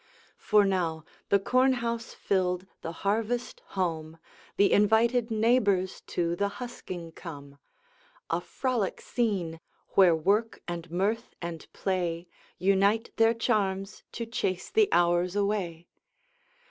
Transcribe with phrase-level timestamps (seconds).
[0.39, 4.17] For now, the corn house filled, the harvest home,
[4.57, 7.59] The invited neighbors to the husking come;
[8.31, 9.59] A frolic scene,
[9.89, 12.27] where work and mirth and play
[12.57, 15.85] Unite their charms to chase the hours away.